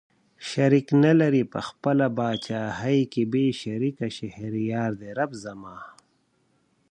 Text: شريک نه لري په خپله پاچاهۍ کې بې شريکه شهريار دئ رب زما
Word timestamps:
شريک 0.49 0.87
نه 1.03 1.11
لري 1.19 1.43
په 1.53 1.59
خپله 1.67 2.05
پاچاهۍ 2.17 3.01
کې 3.13 3.23
بې 3.33 3.45
شريکه 3.61 4.07
شهريار 4.17 4.91
دئ 5.01 5.11
رب 5.19 5.31
زما 5.43 5.75